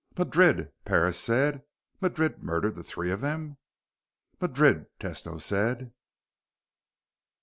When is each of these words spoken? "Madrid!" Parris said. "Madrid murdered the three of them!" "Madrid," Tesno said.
"Madrid!" 0.17 0.71
Parris 0.83 1.19
said. 1.19 1.61
"Madrid 2.01 2.41
murdered 2.43 2.73
the 2.73 2.81
three 2.83 3.11
of 3.11 3.21
them!" 3.21 3.57
"Madrid," 4.41 4.87
Tesno 4.99 5.39
said. 5.39 5.93